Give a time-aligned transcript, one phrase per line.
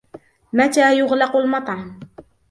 [0.53, 1.99] متى يُغلق المطعم؟